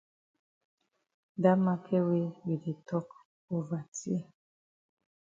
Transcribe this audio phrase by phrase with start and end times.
[1.41, 3.07] Dat maket wey you di tok
[3.55, 4.25] ova dear.